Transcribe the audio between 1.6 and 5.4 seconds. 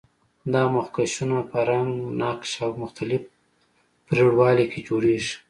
رنګ، نقش او مختلف پرېړوالي کې جوړیږي.